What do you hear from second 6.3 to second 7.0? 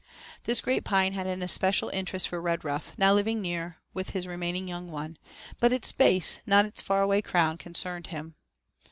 not its